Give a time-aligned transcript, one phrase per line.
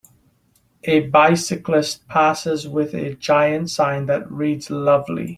[0.85, 5.29] A bicyclist passes with a giant sign that reads lovely.